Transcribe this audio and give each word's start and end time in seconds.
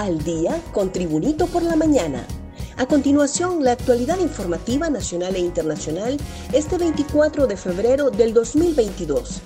al 0.00 0.24
día 0.24 0.62
con 0.72 0.90
Tribunito 0.90 1.46
por 1.46 1.62
la 1.62 1.76
mañana. 1.76 2.26
A 2.78 2.86
continuación, 2.86 3.62
la 3.62 3.72
actualidad 3.72 4.18
informativa 4.18 4.88
nacional 4.88 5.36
e 5.36 5.40
internacional 5.40 6.16
este 6.54 6.78
24 6.78 7.46
de 7.46 7.58
febrero 7.58 8.10
del 8.10 8.32
2022. 8.32 9.42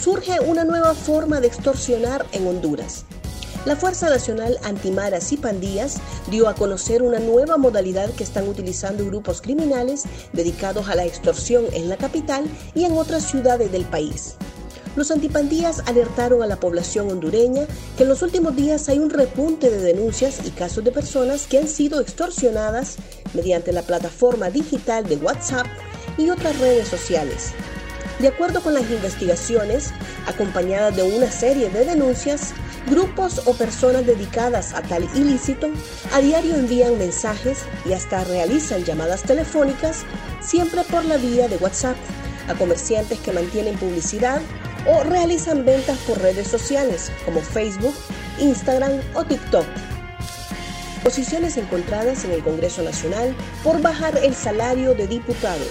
Surge 0.00 0.38
una 0.46 0.64
nueva 0.64 0.94
forma 0.94 1.40
de 1.40 1.48
extorsionar 1.48 2.24
en 2.30 2.46
Honduras. 2.46 3.04
La 3.66 3.74
Fuerza 3.74 4.08
Nacional 4.08 4.58
Antimaras 4.62 5.32
y 5.32 5.36
Pandillas 5.36 5.96
dio 6.30 6.48
a 6.48 6.54
conocer 6.54 7.02
una 7.02 7.18
nueva 7.18 7.56
modalidad 7.56 8.10
que 8.10 8.22
están 8.22 8.46
utilizando 8.46 9.04
grupos 9.04 9.42
criminales 9.42 10.04
dedicados 10.32 10.88
a 10.88 10.94
la 10.94 11.04
extorsión 11.04 11.64
en 11.72 11.88
la 11.88 11.96
capital 11.96 12.44
y 12.76 12.84
en 12.84 12.92
otras 12.92 13.24
ciudades 13.24 13.72
del 13.72 13.86
país. 13.86 14.36
Los 14.96 15.10
antipandías 15.12 15.82
alertaron 15.86 16.42
a 16.42 16.46
la 16.46 16.58
población 16.58 17.10
hondureña 17.10 17.66
que 17.96 18.02
en 18.02 18.08
los 18.08 18.22
últimos 18.22 18.56
días 18.56 18.88
hay 18.88 18.98
un 18.98 19.10
repunte 19.10 19.70
de 19.70 19.78
denuncias 19.78 20.40
y 20.44 20.50
casos 20.50 20.82
de 20.82 20.90
personas 20.90 21.46
que 21.46 21.58
han 21.58 21.68
sido 21.68 22.00
extorsionadas 22.00 22.96
mediante 23.32 23.72
la 23.72 23.82
plataforma 23.82 24.50
digital 24.50 25.06
de 25.06 25.16
WhatsApp 25.16 25.66
y 26.18 26.28
otras 26.30 26.58
redes 26.58 26.88
sociales. 26.88 27.52
De 28.18 28.28
acuerdo 28.28 28.60
con 28.62 28.74
las 28.74 28.90
investigaciones, 28.90 29.92
acompañadas 30.26 30.94
de 30.96 31.04
una 31.04 31.30
serie 31.30 31.70
de 31.70 31.84
denuncias, 31.84 32.52
grupos 32.88 33.42
o 33.46 33.54
personas 33.54 34.04
dedicadas 34.04 34.74
a 34.74 34.82
tal 34.82 35.04
ilícito 35.14 35.70
a 36.12 36.20
diario 36.20 36.56
envían 36.56 36.98
mensajes 36.98 37.60
y 37.86 37.92
hasta 37.92 38.24
realizan 38.24 38.84
llamadas 38.84 39.22
telefónicas, 39.22 40.02
siempre 40.42 40.82
por 40.82 41.04
la 41.04 41.16
vía 41.16 41.46
de 41.48 41.56
WhatsApp, 41.58 41.96
a 42.48 42.54
comerciantes 42.54 43.20
que 43.20 43.32
mantienen 43.32 43.78
publicidad 43.78 44.42
o 44.86 45.02
realizan 45.04 45.64
ventas 45.64 45.98
por 46.06 46.20
redes 46.20 46.48
sociales 46.48 47.10
como 47.24 47.40
Facebook, 47.40 47.94
Instagram 48.38 49.00
o 49.14 49.24
TikTok. 49.24 49.66
Posiciones 51.02 51.56
encontradas 51.56 52.24
en 52.24 52.32
el 52.32 52.42
Congreso 52.42 52.82
Nacional 52.82 53.34
por 53.64 53.80
bajar 53.80 54.18
el 54.18 54.34
salario 54.34 54.94
de 54.94 55.06
diputados. 55.06 55.68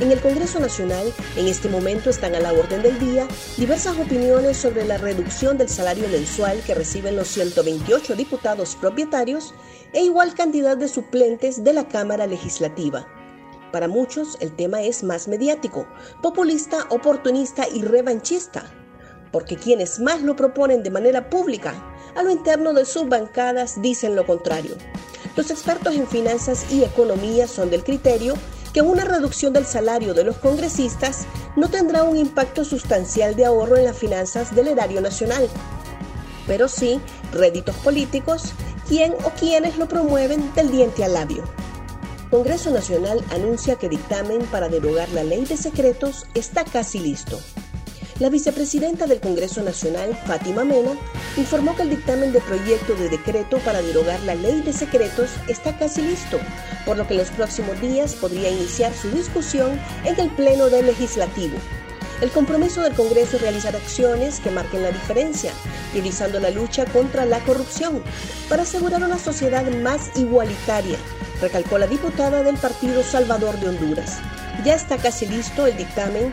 En 0.00 0.12
el 0.12 0.20
Congreso 0.20 0.60
Nacional, 0.60 1.12
en 1.36 1.48
este 1.48 1.68
momento 1.68 2.08
están 2.08 2.34
a 2.36 2.40
la 2.40 2.52
orden 2.52 2.82
del 2.82 2.98
día 3.00 3.26
diversas 3.56 3.98
opiniones 3.98 4.56
sobre 4.56 4.84
la 4.84 4.96
reducción 4.96 5.58
del 5.58 5.68
salario 5.68 6.08
mensual 6.08 6.62
que 6.64 6.74
reciben 6.74 7.16
los 7.16 7.28
128 7.28 8.14
diputados 8.14 8.76
propietarios 8.76 9.54
e 9.92 10.02
igual 10.04 10.34
cantidad 10.34 10.76
de 10.76 10.86
suplentes 10.86 11.64
de 11.64 11.72
la 11.72 11.88
Cámara 11.88 12.28
Legislativa. 12.28 13.17
Para 13.72 13.88
muchos 13.88 14.38
el 14.40 14.54
tema 14.56 14.82
es 14.82 15.02
más 15.02 15.28
mediático, 15.28 15.86
populista, 16.22 16.86
oportunista 16.90 17.68
y 17.68 17.82
revanchista, 17.82 18.64
porque 19.30 19.56
quienes 19.56 20.00
más 20.00 20.22
lo 20.22 20.36
proponen 20.36 20.82
de 20.82 20.90
manera 20.90 21.28
pública 21.28 21.74
a 22.14 22.22
lo 22.22 22.30
interno 22.30 22.72
de 22.72 22.84
sus 22.84 23.08
bancadas 23.08 23.80
dicen 23.82 24.16
lo 24.16 24.26
contrario. 24.26 24.74
Los 25.36 25.50
expertos 25.50 25.94
en 25.94 26.06
finanzas 26.06 26.72
y 26.72 26.82
economía 26.82 27.46
son 27.46 27.70
del 27.70 27.84
criterio 27.84 28.34
que 28.72 28.82
una 28.82 29.04
reducción 29.04 29.52
del 29.52 29.66
salario 29.66 30.14
de 30.14 30.24
los 30.24 30.38
congresistas 30.38 31.26
no 31.56 31.68
tendrá 31.68 32.02
un 32.04 32.16
impacto 32.16 32.64
sustancial 32.64 33.36
de 33.36 33.44
ahorro 33.44 33.76
en 33.76 33.84
las 33.84 33.96
finanzas 33.96 34.54
del 34.54 34.68
erario 34.68 35.00
nacional, 35.00 35.48
pero 36.46 36.68
sí 36.68 37.00
réditos 37.32 37.76
políticos, 37.76 38.52
quien 38.88 39.12
o 39.24 39.30
quienes 39.38 39.76
lo 39.78 39.86
promueven 39.88 40.52
del 40.54 40.70
diente 40.70 41.04
al 41.04 41.14
labio. 41.14 41.44
Congreso 42.30 42.70
Nacional 42.70 43.24
anuncia 43.30 43.76
que 43.76 43.88
dictamen 43.88 44.42
para 44.46 44.68
derogar 44.68 45.08
la 45.10 45.24
ley 45.24 45.46
de 45.46 45.56
secretos 45.56 46.26
está 46.34 46.62
casi 46.62 46.98
listo. 46.98 47.40
La 48.18 48.28
vicepresidenta 48.28 49.06
del 49.06 49.20
Congreso 49.20 49.62
Nacional, 49.62 50.14
Fátima 50.26 50.62
Mena, 50.62 50.90
informó 51.38 51.74
que 51.74 51.82
el 51.82 51.90
dictamen 51.90 52.32
de 52.32 52.40
proyecto 52.40 52.94
de 52.96 53.08
decreto 53.08 53.58
para 53.60 53.80
derogar 53.80 54.20
la 54.24 54.34
ley 54.34 54.60
de 54.60 54.74
secretos 54.74 55.30
está 55.46 55.78
casi 55.78 56.02
listo, 56.02 56.38
por 56.84 56.98
lo 56.98 57.06
que 57.06 57.14
en 57.14 57.20
los 57.20 57.30
próximos 57.30 57.80
días 57.80 58.14
podría 58.14 58.50
iniciar 58.50 58.92
su 58.92 59.10
discusión 59.10 59.80
en 60.04 60.20
el 60.20 60.28
Pleno 60.30 60.68
del 60.68 60.84
Legislativo. 60.86 61.56
El 62.20 62.30
compromiso 62.30 62.82
del 62.82 62.94
Congreso 62.94 63.36
es 63.36 63.42
realizar 63.42 63.74
acciones 63.74 64.40
que 64.40 64.50
marquen 64.50 64.82
la 64.82 64.90
diferencia, 64.90 65.52
priorizando 65.92 66.40
la 66.40 66.50
lucha 66.50 66.84
contra 66.86 67.24
la 67.24 67.38
corrupción, 67.40 68.02
para 68.50 68.64
asegurar 68.64 69.02
una 69.02 69.18
sociedad 69.18 69.64
más 69.76 70.10
igualitaria, 70.18 70.98
recalcó 71.40 71.78
la 71.78 71.86
diputada 71.86 72.42
del 72.42 72.56
Partido 72.56 73.02
Salvador 73.02 73.58
de 73.60 73.68
Honduras. 73.68 74.18
Ya 74.64 74.74
está 74.74 74.96
casi 74.96 75.26
listo 75.26 75.66
el 75.66 75.76
dictamen 75.76 76.32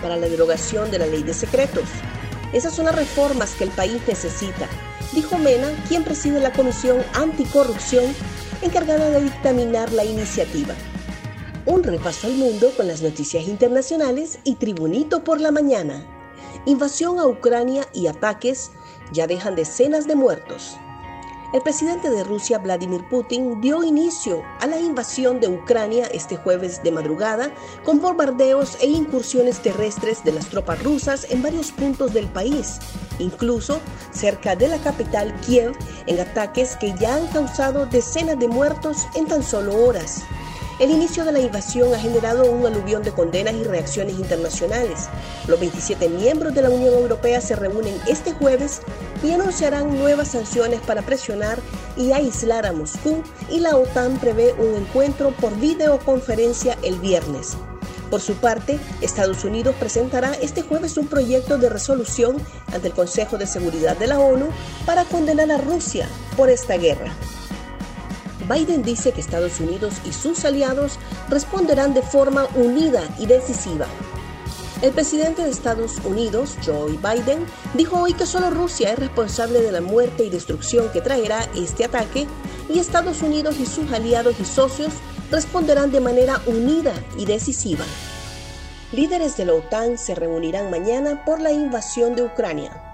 para 0.00 0.16
la 0.16 0.28
derogación 0.28 0.90
de 0.90 0.98
la 0.98 1.06
ley 1.06 1.22
de 1.22 1.34
secretos. 1.34 1.88
Esas 2.52 2.74
son 2.74 2.86
las 2.86 2.94
reformas 2.94 3.54
que 3.54 3.64
el 3.64 3.70
país 3.70 4.00
necesita, 4.06 4.68
dijo 5.12 5.38
Mena, 5.38 5.68
quien 5.88 6.04
preside 6.04 6.38
la 6.40 6.52
Comisión 6.52 6.98
Anticorrupción 7.14 8.04
encargada 8.60 9.10
de 9.10 9.22
dictaminar 9.22 9.92
la 9.92 10.04
iniciativa. 10.04 10.74
Un 11.64 11.82
repaso 11.82 12.26
al 12.26 12.34
mundo 12.34 12.72
con 12.76 12.88
las 12.88 13.02
noticias 13.02 13.46
internacionales 13.46 14.38
y 14.44 14.56
Tribunito 14.56 15.24
por 15.24 15.40
la 15.40 15.50
mañana. 15.50 16.04
Invasión 16.66 17.18
a 17.18 17.26
Ucrania 17.26 17.86
y 17.92 18.06
ataques 18.06 18.70
ya 19.12 19.26
dejan 19.26 19.56
decenas 19.56 20.06
de 20.06 20.14
muertos 20.14 20.76
el 21.52 21.60
presidente 21.62 22.10
de 22.10 22.24
Rusia, 22.24 22.58
Vladimir 22.58 23.06
Putin, 23.08 23.60
dio 23.60 23.84
inicio 23.84 24.42
a 24.60 24.66
la 24.66 24.78
invasión 24.78 25.38
de 25.38 25.48
Ucrania 25.48 26.06
este 26.06 26.36
jueves 26.36 26.82
de 26.82 26.90
madrugada 26.90 27.50
con 27.84 28.00
bombardeos 28.00 28.78
e 28.80 28.86
incursiones 28.86 29.60
terrestres 29.60 30.24
de 30.24 30.32
las 30.32 30.46
tropas 30.46 30.82
rusas 30.82 31.26
en 31.30 31.42
varios 31.42 31.70
puntos 31.70 32.14
del 32.14 32.26
país, 32.26 32.78
incluso 33.18 33.80
cerca 34.12 34.56
de 34.56 34.68
la 34.68 34.78
capital 34.78 35.34
Kiev, 35.40 35.72
en 36.06 36.20
ataques 36.20 36.76
que 36.76 36.94
ya 36.98 37.16
han 37.16 37.26
causado 37.28 37.84
decenas 37.86 38.38
de 38.38 38.48
muertos 38.48 39.06
en 39.14 39.26
tan 39.26 39.42
solo 39.42 39.76
horas. 39.84 40.22
El 40.82 40.90
inicio 40.90 41.24
de 41.24 41.30
la 41.30 41.38
invasión 41.38 41.94
ha 41.94 41.98
generado 42.00 42.50
un 42.50 42.66
aluvión 42.66 43.04
de 43.04 43.12
condenas 43.12 43.54
y 43.54 43.62
reacciones 43.62 44.18
internacionales. 44.18 45.08
Los 45.46 45.60
27 45.60 46.08
miembros 46.08 46.56
de 46.56 46.62
la 46.62 46.70
Unión 46.70 46.92
Europea 46.92 47.40
se 47.40 47.54
reúnen 47.54 47.94
este 48.08 48.32
jueves 48.32 48.80
y 49.22 49.30
anunciarán 49.30 49.96
nuevas 49.96 50.32
sanciones 50.32 50.80
para 50.80 51.02
presionar 51.02 51.60
y 51.96 52.10
aislar 52.10 52.66
a 52.66 52.72
Moscú 52.72 53.22
y 53.48 53.60
la 53.60 53.76
OTAN 53.76 54.18
prevé 54.18 54.54
un 54.54 54.74
encuentro 54.74 55.30
por 55.40 55.56
videoconferencia 55.56 56.76
el 56.82 56.98
viernes. 56.98 57.56
Por 58.10 58.20
su 58.20 58.34
parte, 58.34 58.80
Estados 59.02 59.44
Unidos 59.44 59.76
presentará 59.78 60.32
este 60.42 60.62
jueves 60.62 60.96
un 60.96 61.06
proyecto 61.06 61.58
de 61.58 61.68
resolución 61.68 62.38
ante 62.72 62.88
el 62.88 62.92
Consejo 62.92 63.38
de 63.38 63.46
Seguridad 63.46 63.96
de 63.96 64.08
la 64.08 64.18
ONU 64.18 64.48
para 64.84 65.04
condenar 65.04 65.52
a 65.52 65.58
Rusia 65.58 66.08
por 66.36 66.50
esta 66.50 66.76
guerra. 66.76 67.12
Biden 68.42 68.82
dice 68.82 69.12
que 69.12 69.20
Estados 69.20 69.60
Unidos 69.60 69.94
y 70.04 70.12
sus 70.12 70.44
aliados 70.44 70.98
responderán 71.28 71.94
de 71.94 72.02
forma 72.02 72.46
unida 72.54 73.02
y 73.18 73.26
decisiva. 73.26 73.86
El 74.82 74.90
presidente 74.90 75.44
de 75.44 75.50
Estados 75.50 75.98
Unidos, 76.04 76.56
Joe 76.66 76.98
Biden, 76.98 77.46
dijo 77.74 78.00
hoy 78.00 78.14
que 78.14 78.26
solo 78.26 78.50
Rusia 78.50 78.92
es 78.92 78.98
responsable 78.98 79.60
de 79.60 79.70
la 79.70 79.80
muerte 79.80 80.24
y 80.24 80.30
destrucción 80.30 80.90
que 80.92 81.00
traerá 81.00 81.48
este 81.54 81.84
ataque 81.84 82.26
y 82.68 82.80
Estados 82.80 83.22
Unidos 83.22 83.60
y 83.60 83.66
sus 83.66 83.92
aliados 83.92 84.34
y 84.40 84.44
socios 84.44 84.92
responderán 85.30 85.92
de 85.92 86.00
manera 86.00 86.40
unida 86.46 86.92
y 87.16 87.26
decisiva. 87.26 87.84
Líderes 88.92 89.36
de 89.36 89.46
la 89.46 89.54
OTAN 89.54 89.96
se 89.98 90.14
reunirán 90.14 90.70
mañana 90.70 91.24
por 91.24 91.40
la 91.40 91.52
invasión 91.52 92.16
de 92.16 92.24
Ucrania. 92.24 92.91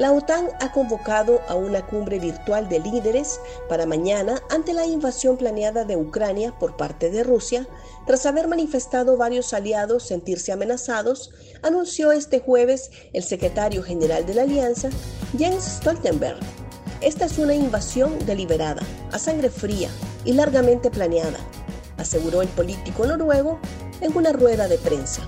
La 0.00 0.12
OTAN 0.12 0.48
ha 0.60 0.72
convocado 0.72 1.42
a 1.46 1.54
una 1.56 1.86
cumbre 1.86 2.18
virtual 2.18 2.70
de 2.70 2.78
líderes 2.78 3.38
para 3.68 3.84
mañana 3.84 4.40
ante 4.48 4.72
la 4.72 4.86
invasión 4.86 5.36
planeada 5.36 5.84
de 5.84 5.98
Ucrania 5.98 6.58
por 6.58 6.74
parte 6.78 7.10
de 7.10 7.22
Rusia, 7.22 7.68
tras 8.06 8.24
haber 8.24 8.48
manifestado 8.48 9.18
varios 9.18 9.52
aliados 9.52 10.04
sentirse 10.04 10.52
amenazados, 10.52 11.32
anunció 11.60 12.12
este 12.12 12.40
jueves 12.40 12.90
el 13.12 13.22
secretario 13.22 13.82
general 13.82 14.24
de 14.24 14.32
la 14.32 14.42
Alianza, 14.44 14.88
Jens 15.36 15.64
Stoltenberg. 15.64 16.40
Esta 17.02 17.26
es 17.26 17.36
una 17.36 17.52
invasión 17.52 18.18
deliberada, 18.24 18.80
a 19.12 19.18
sangre 19.18 19.50
fría 19.50 19.90
y 20.24 20.32
largamente 20.32 20.90
planeada, 20.90 21.40
aseguró 21.98 22.40
el 22.40 22.48
político 22.48 23.04
noruego 23.04 23.58
en 24.00 24.16
una 24.16 24.32
rueda 24.32 24.66
de 24.66 24.78
prensa 24.78 25.20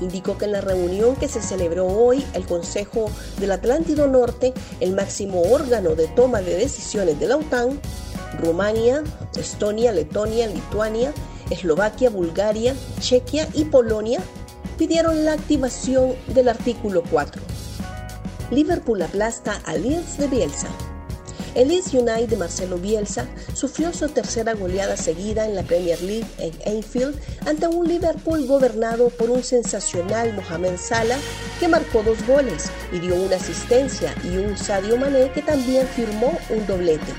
indicó 0.00 0.38
que 0.38 0.46
en 0.46 0.52
la 0.52 0.60
reunión 0.60 1.16
que 1.16 1.28
se 1.28 1.42
celebró 1.42 1.86
hoy 1.86 2.24
el 2.34 2.46
Consejo 2.46 3.10
del 3.38 3.52
Atlántico 3.52 4.06
Norte, 4.06 4.52
el 4.80 4.94
máximo 4.94 5.42
órgano 5.42 5.94
de 5.94 6.08
toma 6.08 6.40
de 6.40 6.56
decisiones 6.56 7.18
de 7.18 7.28
la 7.28 7.36
OTAN, 7.36 7.80
Rumania, 8.40 9.02
Estonia, 9.36 9.92
Letonia, 9.92 10.46
Lituania, 10.46 11.12
Eslovaquia, 11.50 12.10
Bulgaria, 12.10 12.74
Chequia 13.00 13.48
y 13.54 13.64
Polonia 13.64 14.20
pidieron 14.78 15.24
la 15.24 15.32
activación 15.32 16.14
del 16.28 16.48
artículo 16.48 17.02
4. 17.10 17.40
Liverpool 18.50 19.02
aplasta 19.02 19.60
a 19.64 19.74
Leeds 19.74 20.18
de 20.18 20.28
Bielsa. 20.28 20.68
El 21.56 21.68
Leeds 21.68 21.94
United 21.94 22.28
de 22.28 22.36
Marcelo 22.36 22.76
Bielsa 22.76 23.24
sufrió 23.54 23.90
su 23.94 24.06
tercera 24.10 24.52
goleada 24.52 24.94
seguida 24.94 25.46
en 25.46 25.54
la 25.54 25.62
Premier 25.62 25.98
League 26.02 26.26
en 26.36 26.52
Anfield 26.76 27.18
ante 27.46 27.66
un 27.66 27.88
Liverpool 27.88 28.46
gobernado 28.46 29.08
por 29.08 29.30
un 29.30 29.42
sensacional 29.42 30.34
Mohamed 30.34 30.76
Salah 30.76 31.16
que 31.58 31.66
marcó 31.66 32.02
dos 32.02 32.18
goles 32.26 32.70
y 32.92 32.98
dio 32.98 33.14
una 33.14 33.36
asistencia 33.36 34.14
y 34.22 34.36
un 34.36 34.58
Sadio 34.58 34.98
Mané 34.98 35.30
que 35.32 35.40
también 35.40 35.88
firmó 35.88 36.38
un 36.50 36.66
doblete. 36.66 37.14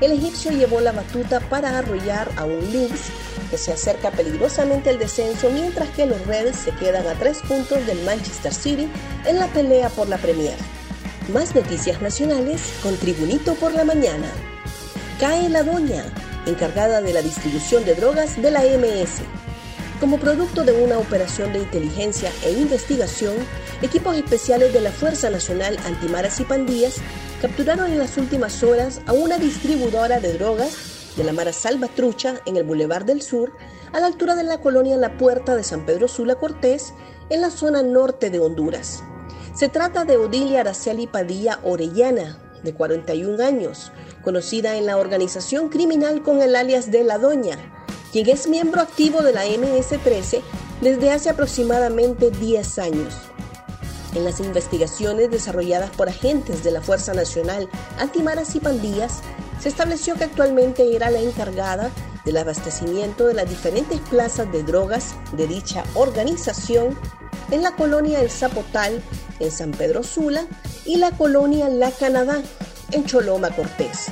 El 0.00 0.12
egipcio 0.12 0.52
llevó 0.52 0.80
la 0.80 0.92
batuta 0.92 1.40
para 1.40 1.76
arrollar 1.76 2.30
a 2.36 2.44
un 2.44 2.60
Leeds 2.70 3.10
que 3.50 3.58
se 3.58 3.72
acerca 3.72 4.12
peligrosamente 4.12 4.90
al 4.90 5.00
descenso 5.00 5.50
mientras 5.50 5.88
que 5.90 6.06
los 6.06 6.24
Reds 6.28 6.56
se 6.56 6.70
quedan 6.76 7.08
a 7.08 7.14
tres 7.14 7.38
puntos 7.48 7.84
del 7.84 8.00
Manchester 8.04 8.54
City 8.54 8.88
en 9.26 9.40
la 9.40 9.48
pelea 9.48 9.88
por 9.88 10.08
la 10.08 10.18
Premier. 10.18 10.54
Más 11.32 11.54
noticias 11.54 12.02
nacionales 12.02 12.60
con 12.82 12.94
Tribunito 12.98 13.54
por 13.54 13.72
la 13.72 13.84
Mañana. 13.84 14.26
Cae 15.18 15.48
la 15.48 15.62
doña, 15.62 16.04
encargada 16.44 17.00
de 17.00 17.14
la 17.14 17.22
distribución 17.22 17.86
de 17.86 17.94
drogas 17.94 18.42
de 18.42 18.50
la 18.50 18.60
MS. 18.60 19.22
Como 19.98 20.18
producto 20.18 20.62
de 20.62 20.72
una 20.72 20.98
operación 20.98 21.54
de 21.54 21.60
inteligencia 21.60 22.30
e 22.44 22.52
investigación, 22.52 23.34
equipos 23.80 24.14
especiales 24.14 24.74
de 24.74 24.82
la 24.82 24.90
Fuerza 24.90 25.30
Nacional 25.30 25.78
Antimaras 25.86 26.38
y 26.38 26.44
Pandillas 26.44 26.96
capturaron 27.40 27.90
en 27.90 27.98
las 27.98 28.18
últimas 28.18 28.62
horas 28.62 29.00
a 29.06 29.14
una 29.14 29.38
distribuidora 29.38 30.20
de 30.20 30.34
drogas 30.34 31.14
de 31.16 31.24
la 31.24 31.32
Mara 31.32 31.54
Salvatrucha 31.54 32.42
en 32.44 32.58
el 32.58 32.64
Boulevard 32.64 33.06
del 33.06 33.22
Sur, 33.22 33.56
a 33.94 34.00
la 34.00 34.06
altura 34.06 34.34
de 34.34 34.44
la 34.44 34.60
colonia 34.60 34.98
La 34.98 35.16
Puerta 35.16 35.56
de 35.56 35.64
San 35.64 35.86
Pedro 35.86 36.08
Sula 36.08 36.34
Cortés, 36.34 36.92
en 37.30 37.40
la 37.40 37.48
zona 37.48 37.82
norte 37.82 38.28
de 38.28 38.38
Honduras. 38.38 39.02
Se 39.54 39.68
trata 39.68 40.06
de 40.06 40.16
Odilia 40.16 40.60
Araceli 40.60 41.06
Padilla 41.06 41.58
Orellana, 41.62 42.38
de 42.62 42.72
41 42.72 43.44
años, 43.44 43.92
conocida 44.22 44.76
en 44.76 44.86
la 44.86 44.96
organización 44.96 45.68
criminal 45.68 46.22
con 46.22 46.40
el 46.40 46.56
alias 46.56 46.90
de 46.90 47.04
La 47.04 47.18
Doña, 47.18 47.58
quien 48.12 48.30
es 48.30 48.48
miembro 48.48 48.80
activo 48.80 49.20
de 49.20 49.34
la 49.34 49.44
MS-13 49.44 50.40
desde 50.80 51.10
hace 51.10 51.28
aproximadamente 51.28 52.30
10 52.30 52.78
años. 52.78 53.14
En 54.14 54.24
las 54.24 54.40
investigaciones 54.40 55.30
desarrolladas 55.30 55.90
por 55.90 56.08
agentes 56.08 56.64
de 56.64 56.70
la 56.70 56.80
Fuerza 56.80 57.12
Nacional 57.12 57.68
Antimaras 57.98 58.54
y 58.56 58.60
Pandillas, 58.60 59.20
se 59.60 59.68
estableció 59.68 60.14
que 60.14 60.24
actualmente 60.24 60.96
era 60.96 61.10
la 61.10 61.20
encargada 61.20 61.90
del 62.24 62.38
abastecimiento 62.38 63.26
de 63.26 63.34
las 63.34 63.50
diferentes 63.50 64.00
plazas 64.00 64.50
de 64.50 64.62
drogas 64.62 65.14
de 65.32 65.46
dicha 65.46 65.84
organización 65.94 66.98
en 67.50 67.62
la 67.62 67.72
colonia 67.76 68.20
El 68.20 68.30
Zapotal, 68.30 69.02
en 69.42 69.50
San 69.50 69.70
Pedro 69.72 70.02
Sula, 70.02 70.46
y 70.84 70.96
la 70.96 71.10
colonia 71.10 71.68
La 71.68 71.90
Canadá, 71.90 72.42
en 72.90 73.04
Choloma 73.04 73.50
Cortés. 73.50 74.06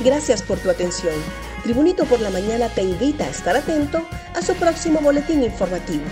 Gracias 0.00 0.42
por 0.42 0.58
tu 0.58 0.70
atención. 0.70 1.14
Tribunito 1.62 2.04
por 2.06 2.20
la 2.20 2.30
Mañana 2.30 2.68
te 2.68 2.82
invita 2.82 3.24
a 3.24 3.30
estar 3.30 3.56
atento 3.56 4.00
a 4.34 4.42
su 4.42 4.54
próximo 4.54 5.00
boletín 5.00 5.42
informativo. 5.42 6.04